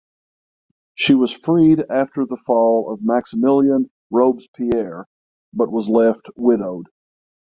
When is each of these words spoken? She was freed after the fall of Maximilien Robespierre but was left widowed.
She 0.95 1.13
was 1.13 1.31
freed 1.31 1.83
after 1.91 2.25
the 2.25 2.35
fall 2.35 2.91
of 2.91 3.03
Maximilien 3.03 3.91
Robespierre 4.09 5.05
but 5.53 5.71
was 5.71 5.89
left 5.89 6.27
widowed. 6.35 6.87